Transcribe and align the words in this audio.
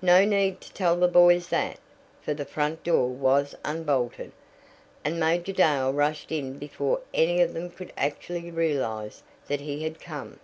No 0.00 0.24
need 0.24 0.62
to 0.62 0.72
tell 0.72 0.96
the 0.96 1.06
boys 1.06 1.48
that, 1.48 1.78
for 2.22 2.32
the 2.32 2.46
front 2.46 2.82
door 2.82 3.08
was 3.10 3.54
unbolted, 3.62 4.32
and 5.04 5.20
Major 5.20 5.52
Dale 5.52 5.92
rushed 5.92 6.32
in 6.32 6.58
before 6.58 7.02
any 7.12 7.42
of 7.42 7.52
them 7.52 7.68
could 7.68 7.92
actually 7.94 8.50
realize 8.50 9.22
that 9.48 9.60
he 9.60 9.82
had 9.82 10.00
come. 10.00 10.40